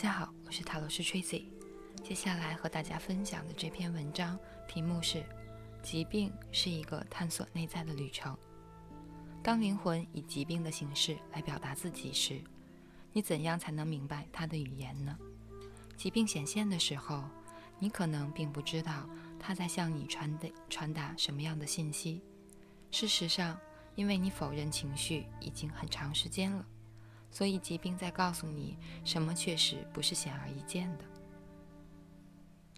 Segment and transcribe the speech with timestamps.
[0.00, 1.44] 大家好，我是塔罗斯 Tracy。
[2.02, 5.22] 接下来和大家分享的这篇文章题目是：
[5.82, 8.34] 疾病是一个探索内在的旅程。
[9.42, 12.40] 当灵魂以疾病的形式来表达自己时，
[13.12, 15.18] 你怎样才能明白它的语言呢？
[15.98, 17.22] 疾病显现的时候，
[17.78, 19.06] 你可能并不知道
[19.38, 22.22] 它在向你传的传达什么样的信息。
[22.90, 23.60] 事实上，
[23.96, 26.64] 因为你否认情绪已经很长时间了。
[27.30, 31.04] 所以，疾病在告诉你什么，确实不是显而易见的。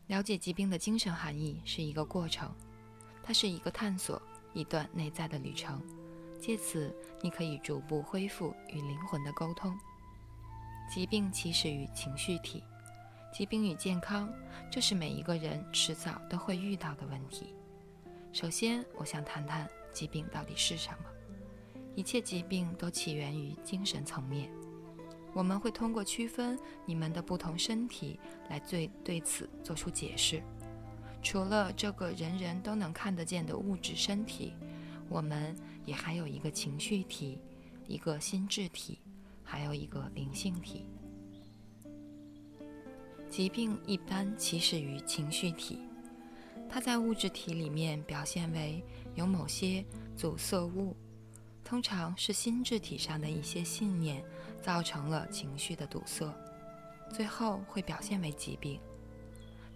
[0.08, 2.54] 了解疾病的精神含义是一个过程，
[3.22, 4.20] 它是一个探索，
[4.52, 5.80] 一段内在的旅程。
[6.38, 9.78] 借此，你可以逐步恢复与灵魂的沟通。
[10.92, 12.62] 疾病起始于情绪体，
[13.32, 14.30] 疾病与健康，
[14.70, 17.54] 这是每一个人迟早都会遇到的问题。
[18.32, 21.11] 首先，我想谈谈疾病到底是什么。
[21.94, 24.50] 一切疾病都起源于精神层面。
[25.34, 30.42] 我们会通过区分你们的不同身体来对对此做出解释。
[31.22, 34.52] 除了这个人人都能看得见的物质身体，
[35.08, 37.38] 我们也还有一个情绪体、
[37.86, 38.98] 一个心智体，
[39.42, 40.84] 还有一个灵性体。
[43.30, 45.78] 疾病一般起始于情绪体，
[46.68, 49.82] 它在物质体里面表现为有某些
[50.16, 50.94] 阻塞物。
[51.72, 54.22] 通常是心智体上的一些信念
[54.60, 56.30] 造成了情绪的堵塞，
[57.10, 58.78] 最后会表现为疾病。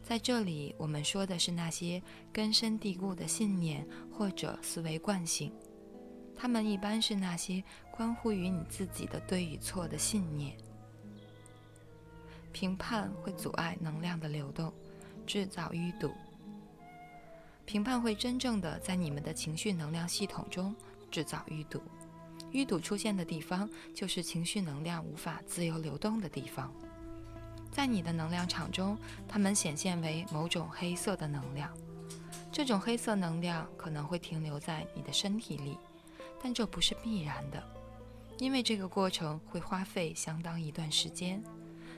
[0.03, 5.51] 在这里，我们说的是那些根深蒂固的信念或者思维惯性，
[6.37, 10.55] 它们一般是那些关乎于你自己的对与错的信念。
[12.53, 14.71] 评判会阻碍能量的流动，
[15.27, 16.13] 制造淤堵。
[17.65, 20.77] 评判会真正的在你们的情绪能量系统中。
[21.17, 21.81] 制造淤堵，
[22.53, 26.71] 淤堵出现的地方就是情绪能量无法自由流动的地方。
[27.73, 31.75] 在你的能量场中，它们显现为某种黑色的能量。
[32.53, 35.79] 这种黑色能量可能会停留在你的身体里，
[36.43, 37.67] 但这不是必然的，
[38.37, 41.43] 因为这个过程会花费相当一段时间。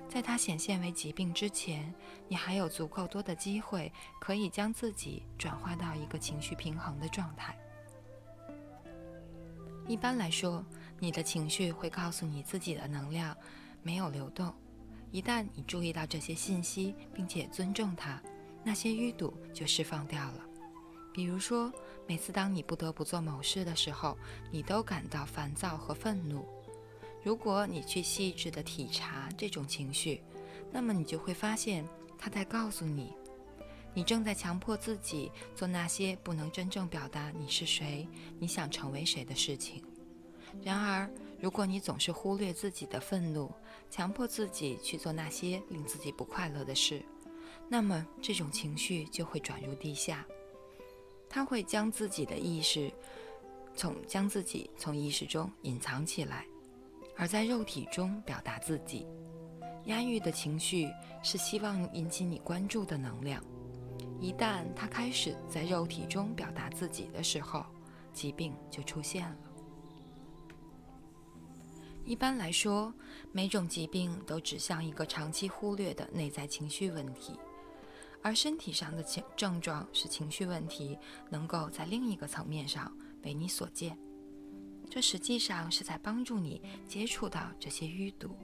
[0.08, 1.92] 在它显现为疾病之前，
[2.28, 7.58] 你还有足够多的机会可以将自己转化到一个情绪平衡的状态。
[9.88, 10.62] 一般来说，
[11.00, 13.34] 你的情绪会告诉你自己的能量
[13.82, 14.54] 没有流动。
[15.10, 18.22] 一旦你注意到这些信息，并且尊重它，
[18.62, 20.44] 那些淤堵就释放掉了。
[21.10, 21.72] 比如说，
[22.06, 24.16] 每次当你不得不做某事的时候，
[24.50, 26.46] 你都感到烦躁和愤怒。
[27.24, 30.22] 如果你去细致的体察这种情绪，
[30.70, 31.82] 那么你就会发现，
[32.18, 33.14] 它在告诉你。
[33.94, 38.06] 你正在强迫自己做那些不能真正表达你是谁、
[38.38, 39.82] 你想成为谁的事情。
[40.62, 41.10] 然而，
[41.40, 43.52] 如果你总是忽略自己的愤怒，
[43.90, 47.02] 强迫自己去做那些令自己不快乐的事，
[47.68, 50.24] 那么这种情绪就会转入地下。
[51.28, 52.90] 它会将自己的意识
[53.76, 56.46] 从将自己从意识中隐藏起来，
[57.16, 59.06] 而在肉体中表达自己。
[59.84, 60.88] 压抑的情绪
[61.22, 63.44] 是希望引起你关注的能量。
[64.20, 67.64] 一旦他开始在肉体中表达自己的时候，
[68.12, 69.36] 疾病就出现了。
[72.04, 72.92] 一般来说，
[73.32, 77.38] 每种疾病都指向一个长期忽略的内在情绪问题，
[78.22, 80.98] 而身体上的情症状是情绪问题
[81.30, 82.92] 能够在另一个层面上
[83.22, 83.96] 为你所见。
[84.90, 88.34] 这实际上是在帮助你接触到这些淤堵。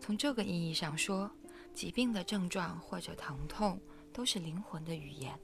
[0.00, 1.30] 从这个意义上说，
[1.74, 3.78] 疾病的症状或者疼痛。
[4.20, 5.34] 都是灵魂的语言，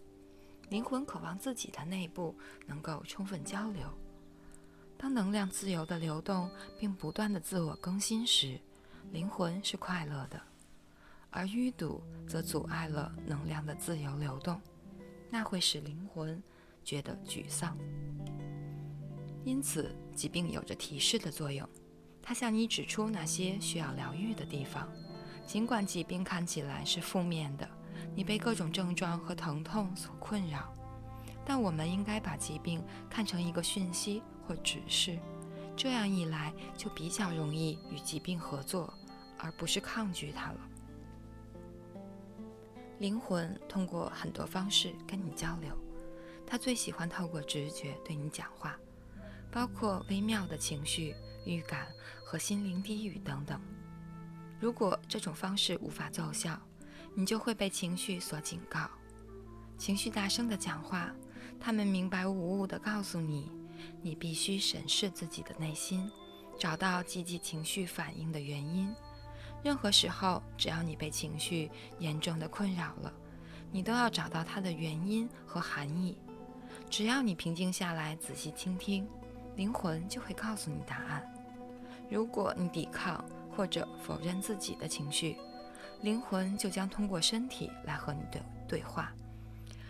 [0.68, 3.88] 灵魂渴望自己的内部能够充分交流。
[4.98, 8.60] 当能量自由的流动并不断的自我更新时，
[9.12, 10.38] 灵魂是快乐的；
[11.30, 14.60] 而淤堵则阻碍了能量的自由流动，
[15.30, 16.42] 那会使灵魂
[16.84, 17.74] 觉得沮丧。
[19.42, 21.66] 因此，疾病有着提示的作用，
[22.20, 24.86] 它向你指出那些需要疗愈的地方，
[25.46, 27.66] 尽管疾病看起来是负面的。
[28.16, 30.74] 你被各种症状和疼痛所困扰，
[31.44, 35.18] 但我们应该把疾病看成一个讯息或指示，
[35.76, 38.92] 这样一来就比较容易与疾病合作，
[39.36, 40.58] 而不是抗拒它了。
[42.98, 45.76] 灵魂通过很多方式跟你交流，
[46.46, 48.78] 他最喜欢透过直觉对你讲话，
[49.52, 51.14] 包括微妙的情绪
[51.44, 51.86] 预感
[52.24, 53.60] 和心灵低语等等。
[54.58, 56.58] 如果这种方式无法奏效，
[57.18, 58.90] 你就会被情绪所警告，
[59.78, 61.10] 情绪大声的讲话，
[61.58, 63.50] 他们明白无误的告诉你，
[64.02, 66.10] 你必须审视自己的内心，
[66.58, 68.94] 找到积极情绪反应的原因。
[69.64, 73.10] 任何时候，只要你被情绪严重的困扰了，
[73.72, 76.18] 你都要找到它的原因和含义。
[76.90, 79.08] 只要你平静下来，仔细倾听，
[79.56, 81.26] 灵魂就会告诉你答案。
[82.10, 83.24] 如果你抵抗
[83.56, 85.38] 或者否认自己的情绪，
[86.06, 89.12] 灵魂就将通过身体来和你对对话。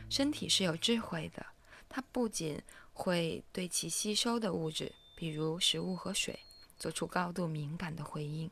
[0.09, 1.45] 身体是有智慧的，
[1.91, 2.59] 它不仅
[2.95, 6.39] 会对其吸收的物质，比如食物和水，
[6.79, 8.51] 做出高度敏感的回应。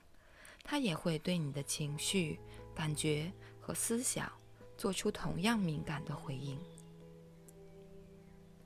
[0.62, 2.38] 它也会对你的情绪、
[2.74, 4.30] 感觉和思想
[4.76, 6.58] 做出同样敏感的回应。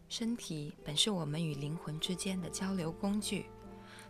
[0.09, 3.47] 身体本是我们与灵魂之间的交流工具，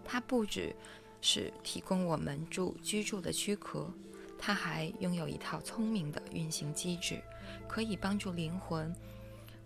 [0.03, 0.75] 它不只
[1.21, 3.93] 是提供我们住居住的躯壳，
[4.39, 7.23] 它还拥有一套聪明的运行机制，
[7.69, 8.95] 可以帮助灵魂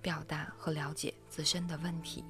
[0.01, 2.25] 表达和了解自身的问题。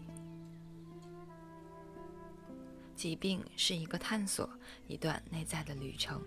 [2.94, 4.48] 疾病是一个探索，
[4.86, 6.22] 一段内在的旅程。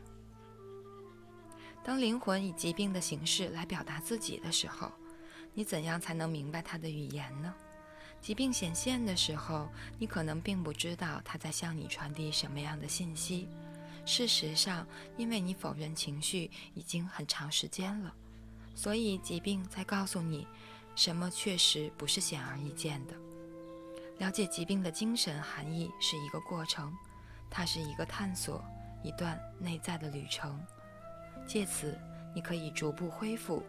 [1.83, 4.91] 当灵魂以疾病的形式来表达自己的时候，
[5.53, 7.53] 你怎样才能明白它的语言呢？
[8.19, 9.69] 疾病显现的时候，
[9.99, 13.47] 你可能并不知道它在向你传递什么样的信息。
[14.05, 14.87] 事实上，
[15.17, 18.13] 因为你否认情绪已经很长时间了，
[18.75, 20.47] 所以疾病在告诉你
[20.95, 23.15] 什么确实不是显而易见的。
[24.19, 26.95] 了解疾病的精神含义是一个过程，
[27.49, 28.63] 它是一个探索，
[29.03, 30.57] 一段内在的旅程。
[31.45, 31.99] 借此，
[32.33, 33.61] 你可以逐步恢复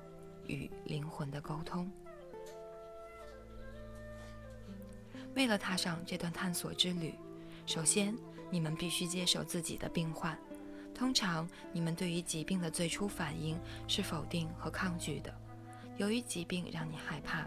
[0.47, 1.91] 与灵魂的沟通。
[5.35, 7.15] 为了踏上这段探索之旅，
[7.67, 8.17] 首先
[8.51, 10.39] 你们必须接受自己的病患。
[10.95, 15.35] 通常，你们对于疾病的最初反应是否定和抗拒的。
[15.97, 17.47] 由于疾病让你害怕。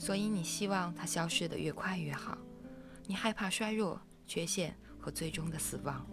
[0.00, 2.38] 所以你希望它消失得越快越好。
[3.04, 6.06] 你害怕衰弱、缺陷和最终的死亡。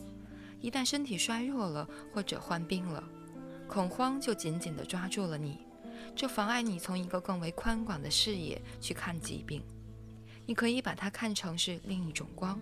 [0.60, 3.04] 一旦身体衰弱了或者患病了，
[3.68, 5.60] 恐慌就紧紧地抓住了你，
[6.16, 9.62] 这妨碍你从一个更为宽广的视野去看疾病。
[10.48, 12.60] 你可以把它看成是另一种光，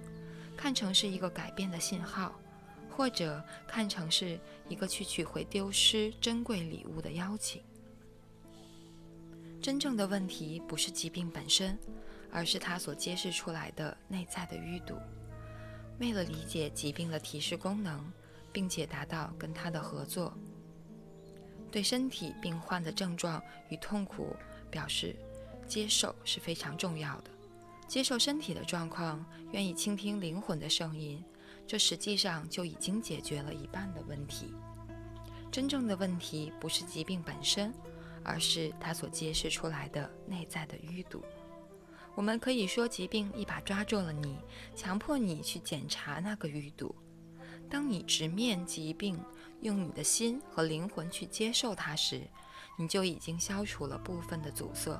[0.63, 2.39] 看成是一个改变的信号，
[2.89, 4.39] 或者看成是
[4.69, 7.61] 一个去取回丢失珍贵礼物的邀请。
[9.61, 11.77] 真正的问题不是疾病本身，
[12.31, 14.95] 而是它所揭示出来的内在的淤堵。
[15.99, 18.01] 为了理解疾病的提示功能，
[18.53, 20.33] 并且达到跟它的合作，
[21.69, 24.33] 对身体病患的症状与痛苦
[24.71, 25.13] 表示
[25.67, 27.32] 接受是非常重要的。
[27.87, 31.23] 接受身体的状况，愿意倾听灵魂的声音，
[31.65, 34.53] 这实际上就已经解决了一半的问题。
[35.51, 37.73] 真正的问题不是疾病本身。
[38.25, 41.21] 而是它所揭示出来的内在的淤堵。
[42.15, 44.37] 我们可以说，疾病一把抓住了你，
[44.75, 46.95] 强迫你去检查那个淤堵。
[47.69, 49.19] 当你直面疾病，
[49.59, 52.21] 用你的心和灵魂去接受它时，
[52.77, 54.97] 你就已经消除了部分的阻塞。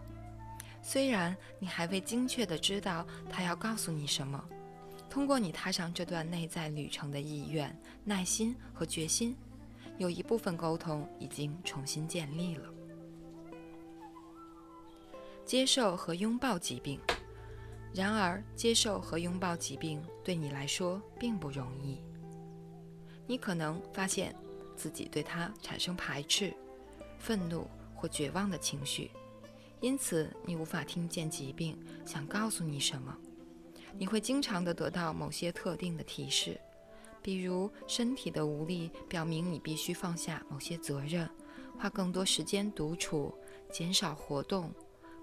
[0.85, 4.43] 虽然你还未精确地知道他要告诉你什么，
[5.09, 9.35] 通过你踏上这段内在旅程的意愿、耐心和决心，
[9.97, 12.69] 有一部分沟通已经重新建立了。
[15.45, 16.99] 接受和拥抱疾病，
[17.93, 22.01] 然而接受和拥抱疾病对你来说并不容易。
[23.25, 24.35] 你可能发现
[24.75, 26.53] 自己对它产生排斥、
[27.17, 29.09] 愤怒或绝望的情绪，
[29.83, 33.13] 因此你无法听见疾病想告诉你什么。
[33.97, 36.57] 你会经常的得到某些特定的提示，
[37.21, 41.29] 比如身体的无力表明你必须放下某些责任，
[41.77, 43.37] 花更多时间独处，
[43.69, 44.73] 减少活动。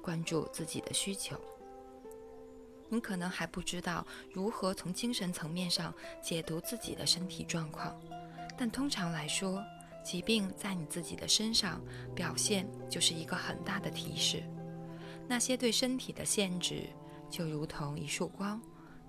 [0.02, 1.38] 关注自己的需求。
[2.88, 7.95] 你可能还不知道如何从精神层面上解读自己的身体状况，
[8.57, 9.62] 但通常来说，
[10.02, 11.80] 疾病在你自己的身上
[12.14, 14.42] 表现就是一个很大的提示。
[15.28, 16.88] 那些对身体的限制，
[17.30, 18.61] 就如同一束光，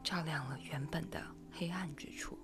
[0.03, 1.21] 照亮了原本的
[1.51, 2.37] 黑暗之处。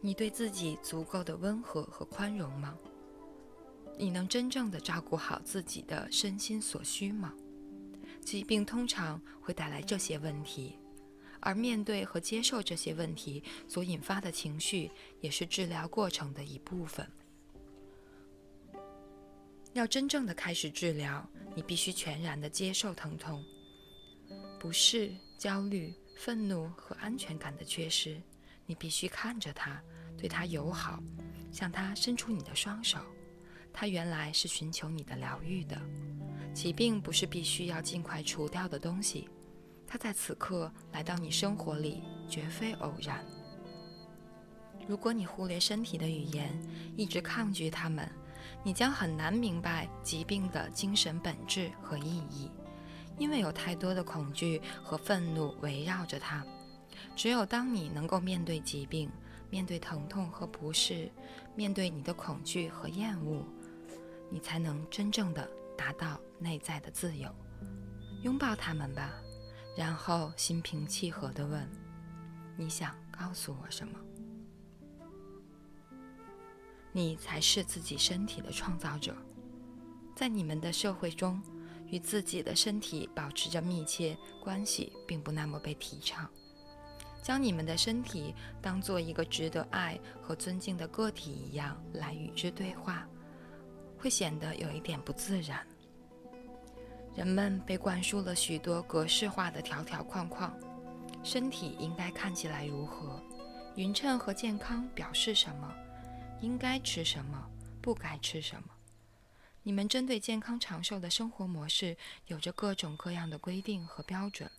[0.00, 2.76] 你对自己足够的温和和宽容吗？
[3.98, 7.34] 你能真正的照顾好自己的身心所需吗？
[8.20, 10.78] 疾病通常会带来这些问题，
[11.42, 17.06] 而面对和接受这些问题所引发的情绪，也是治疗过程的一部分。
[19.74, 23.44] 要真正的开始治疗，你必须全然的接受疼痛、
[24.60, 28.20] 不适、焦虑、愤怒和安全感的缺失。
[28.64, 29.82] 你必须看着它，
[30.16, 31.02] 对它友好，
[31.50, 32.98] 向它伸出你的双手。
[33.72, 35.80] 它原来是寻求你的疗愈的，
[36.54, 39.28] 疾病不是必须要尽快除掉的东西，
[39.92, 43.22] 他在此刻来到你生活里绝非偶然。
[44.88, 46.50] 如果你忽略身体的语言，
[46.96, 48.10] 一直抗拒他们，
[48.64, 52.50] 你将很难明白疾病的精神本质和意义，
[53.18, 56.42] 因为有太多的恐惧和愤怒围绕着它。
[57.14, 59.10] 只有当你能够面对疾病，
[59.50, 61.12] 面对疼痛和不适，
[61.54, 63.44] 面对你的恐惧和厌恶，
[64.30, 65.46] 你才能真正的
[65.76, 67.28] 达到内在的自由。
[68.22, 69.12] 拥抱他们吧，
[69.76, 71.68] 然后心平气和地问
[72.56, 73.98] ：“你想告诉我什么？”
[76.92, 79.16] 你才是自己身体的创造者。
[80.14, 81.40] 在你们的社会中，
[81.86, 86.28] 与自己的身体保持着密切关系，并不那么被提倡。
[87.22, 93.08] 将你们的身体当做一个值得爱和尊敬的个体一样来与之对话，
[93.96, 95.66] 会显得有一点不自然。
[97.14, 100.52] 人们被灌输了许多格式化的条条框框：
[101.22, 103.22] 身体应该看起来如何？
[103.76, 105.72] 匀称和健康表示什么？
[106.40, 107.50] 应该吃什么，
[107.80, 108.68] 不该吃什么？
[109.62, 114.50] 你们针对健康长寿的生活模式有着各种各样的规定和标准。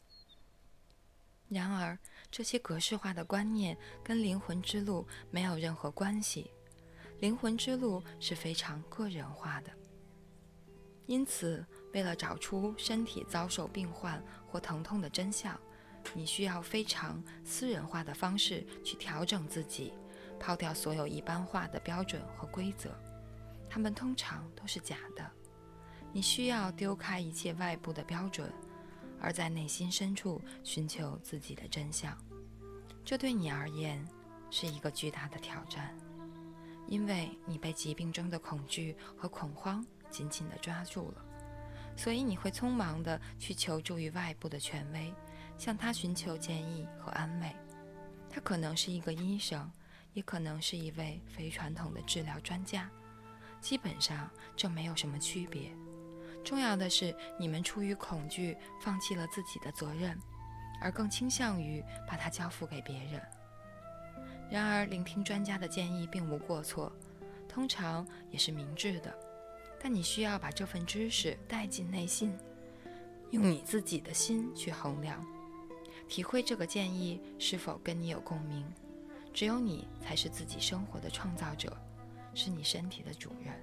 [1.50, 1.98] 然而，
[2.32, 6.50] 这些格式化的观念跟灵魂之路没有任何关系。
[7.20, 9.72] 灵魂之路是非常个人化的。
[11.06, 15.58] 因此，为了找出身体遭受病患或疼痛的真相，
[16.14, 19.94] 你需要非常私人化的方式去调整自己。
[20.40, 22.94] 抛掉所有一般化的标准和规则，
[23.70, 25.32] 它们通常都是假的。
[26.12, 28.52] 你需要丢开一切外部的标准，
[29.22, 32.18] 而在内心深处寻求自己的真相。
[33.06, 34.06] 这对你而言
[34.52, 35.96] 是一个巨大的挑战，
[36.88, 41.26] 因为你被疾病中的恐惧和恐慌紧紧地抓住了，
[41.96, 45.14] 所以你会匆忙地去求助于外部的权威，
[45.58, 47.56] 向他寻求建议和安慰。
[48.30, 49.72] 他可能是一个医生。
[50.14, 52.88] 也可能是一位非传统的治疗专家，
[53.60, 55.72] 基本上这没有什么区别。
[56.46, 60.16] 重要的是，你们出于恐惧放弃了自己的责任，
[60.80, 63.20] 而更倾向于把它交付给别人。
[64.52, 66.94] 然而，聆听专家的建议并无过错，
[67.50, 69.12] 通常也是明智的。
[69.84, 72.34] 但你需要把这份知识带进内心，
[73.32, 75.22] 用你自己的心去衡量，
[76.08, 78.66] 体会这个建议是否跟你有共鸣。
[79.34, 81.76] 只有你才是自己生活的创造者，
[82.34, 83.54] 是你身体的主人。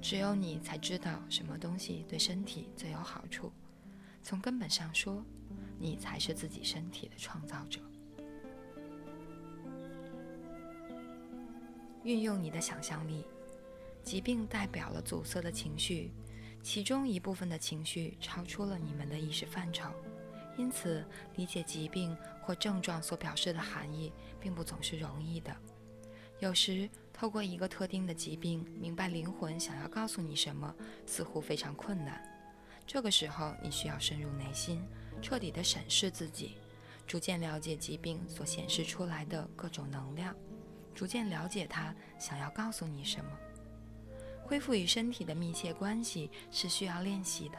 [0.00, 3.52] 只有你才知道什么东西对身体最有好处。
[4.22, 5.22] 从根本上说，
[5.78, 7.78] 你才是自己身体的创造者。
[12.04, 13.26] 运用你的想象力。
[14.02, 16.12] 疾病代表了阻塞的情绪，
[16.62, 19.90] 其中一部分的情绪超出了你们的意识范畴。
[20.58, 21.04] 因此，
[21.36, 25.56] 理解疾病或症状所表示的含义，并不总是容易的。
[26.40, 30.74] 有时，透过一个特定的疾病，明白灵魂想要告诉你什么，
[31.06, 32.22] 似乎非常困难。
[32.86, 34.82] 这个时候，你需要深入内心，
[35.22, 36.56] 彻底地审视自己，
[37.06, 40.36] 逐渐了解疾病所显示出来的各种能量，
[40.94, 43.30] 逐渐了解它想要告诉你什么。
[44.52, 47.56] 恢复与身体的密切关系是需要练习的，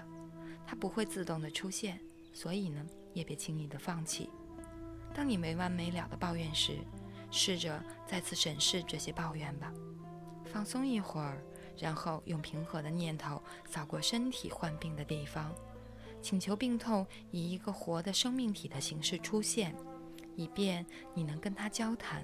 [0.64, 2.00] 它不会自动的出现。
[2.32, 2.86] 所以呢，
[3.16, 4.30] 也别轻易的放弃。
[5.12, 6.78] 当你没完没了的抱怨时，
[7.32, 9.74] 试着再次审视这些抱怨吧，
[10.46, 11.44] 放松一会儿，
[11.80, 15.52] 然后用平和的念头扫过身体患病的地方，
[16.22, 19.76] 请求病痛以一个活的生命体的形式出现，
[20.36, 20.86] 以便
[21.16, 22.24] 你能跟它交谈。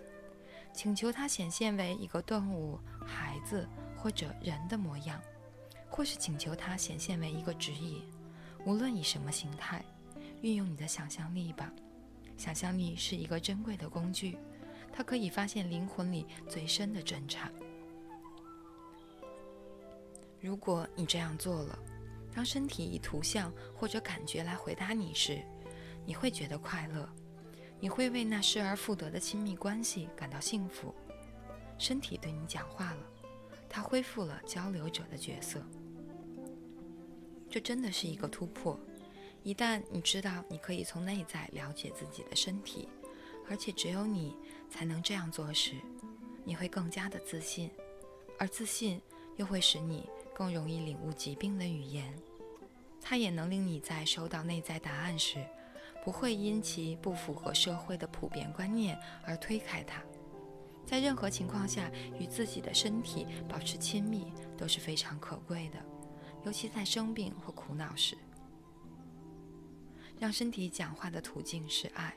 [0.71, 3.67] 请求它显现为一个动物、孩子
[4.01, 5.21] 或者人的模样，
[5.89, 8.01] 或是请求它显现为一个指引，
[8.65, 9.83] 无论以什么形态。
[10.41, 11.69] 运用你的想象力吧，
[12.37, 14.37] 想象力是一个珍贵的工具，
[14.93, 17.51] 它可以发现灵魂里最深的侦查。
[20.39, 21.77] 如果你这样做了，
[22.33, 25.43] 当身体以图像或者感觉来回答你时，
[26.05, 27.09] 你会觉得快乐，
[27.77, 30.95] 你会为那失而复得的亲密关系感到幸福。
[31.77, 32.99] 身体对你讲话了，
[33.69, 35.61] 它恢复了交流者的角色。
[37.49, 38.79] 这真的是一个突破。
[39.41, 42.89] 一旦你知道你可以从内在了解自己的身体，
[43.49, 44.35] 而且只有你
[44.69, 45.75] 才能这样做时，
[46.43, 47.71] 你会更加的自信，
[48.37, 49.01] 而自信
[49.37, 52.13] 又会使你更容易领悟疾病的语言。
[53.01, 55.43] 它也能令你在收到内在答案时，
[56.03, 60.03] 不会因其不符合社会的普遍观念而推开它。
[60.89, 65.77] 在任何情况下，与自己的身体保持亲密都是非常可贵的，
[66.43, 68.17] 尤其在生病或苦恼时。
[70.17, 72.15] 让身体讲话的途径是爱。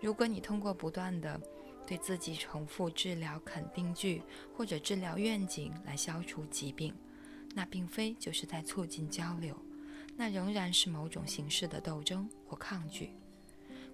[0.00, 1.40] 如果你通过不断的
[1.86, 4.22] 对自己重复治疗肯定句
[4.56, 6.92] 或者治疗愿景来消除疾病，
[7.54, 9.56] 那并非就是在促进交流，
[10.16, 13.10] 那仍然是某种形式的斗争或抗拒。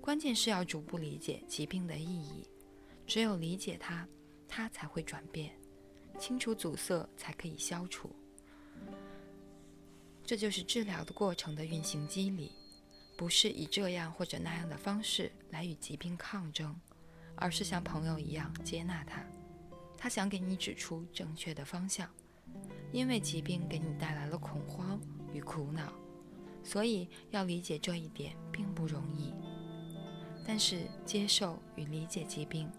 [0.00, 2.48] 关键是要逐步理解疾病的意义，
[3.10, 4.06] 只有理解它，
[4.46, 5.52] 它才会转变，
[6.16, 8.14] 清除阻塞才可以消除。
[10.24, 12.52] 这就是治疗的过程的运行机理，
[13.16, 16.72] 不是以这样或者那样的方式来与疾病抗争。
[17.34, 19.24] 而是像朋友一样接纳它，
[19.96, 22.08] 他想给你指出正确的方向，
[22.92, 25.00] 因为疾病给你带来了恐慌
[25.32, 25.92] 与苦恼，
[26.62, 29.34] 所以要理解这一点并不容易。
[30.46, 32.70] 但是接受与理解疾病，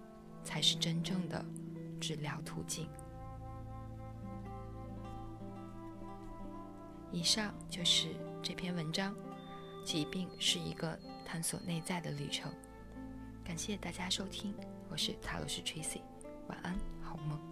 [0.43, 1.43] 才是真正的
[2.00, 2.88] 治疗途径。
[7.12, 9.13] 以上就是这篇文章，
[9.83, 12.51] 疾病是一个探索内在的旅程。
[13.43, 14.55] 感谢大家收听，
[14.89, 16.01] 我是塔罗师 Tracy，
[16.48, 17.50] 晚安，好梦。